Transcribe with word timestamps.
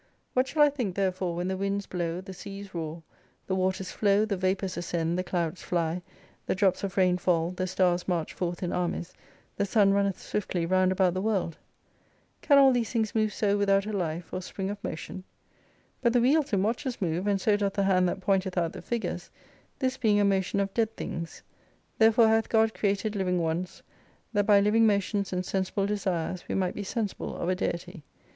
What 0.33 0.47
shall 0.47 0.63
I 0.63 0.71
think 0.71 0.95
therefore 0.95 1.35
when 1.35 1.47
the 1.47 1.55
winds 1.55 1.85
blow, 1.85 2.21
the 2.21 2.33
seas 2.33 2.73
roar, 2.73 3.03
the 3.45 3.53
waters 3.53 3.91
flow, 3.91 4.25
the 4.25 4.35
vapours 4.35 4.75
ascend, 4.75 5.15
the 5.15 5.23
clouds 5.23 5.61
fly, 5.61 6.01
the 6.47 6.55
drops 6.55 6.83
of 6.83 6.97
rain 6.97 7.19
fall, 7.19 7.51
the 7.51 7.67
stars 7.67 8.07
march 8.07 8.33
forth 8.33 8.63
in 8.63 8.73
armies, 8.73 9.13
the 9.57 9.63
sun 9.67 9.93
runneth 9.93 10.19
swiftly 10.19 10.65
round 10.65 10.91
about 10.91 11.13
the 11.13 11.21
world? 11.21 11.59
Can 12.41 12.57
all 12.57 12.71
these 12.71 12.89
things 12.89 13.13
move 13.13 13.31
so 13.31 13.59
without 13.59 13.85
a 13.85 13.93
life, 13.93 14.33
or 14.33 14.41
spring 14.41 14.71
of 14.71 14.83
motion? 14.83 15.23
But 16.01 16.13
the 16.13 16.21
wheels 16.21 16.51
in 16.51 16.63
watches 16.63 16.99
move, 16.99 17.27
and 17.27 17.39
so 17.39 17.55
doth 17.55 17.73
the 17.73 17.83
hand 17.83 18.09
that 18.09 18.21
pointeth 18.21 18.57
out 18.57 18.73
the 18.73 18.81
figures: 18.81 19.29
this 19.77 19.97
being 19.97 20.19
a 20.19 20.25
motion 20.25 20.59
of 20.59 20.73
dead 20.73 20.97
things. 20.97 21.43
Therefore 21.99 22.27
hath 22.27 22.49
God 22.49 22.73
created 22.73 23.15
living 23.15 23.39
ones: 23.39 23.83
that 24.33 24.47
by 24.47 24.61
lively 24.61 24.79
motions, 24.79 25.31
and 25.31 25.45
sensible 25.45 25.85
desirss, 25.85 26.47
we 26.47 26.55
might 26.55 26.73
be 26.73 26.83
sensible 26.83 27.37
of 27.37 27.49
a 27.49 27.55
Deity. 27.55 28.01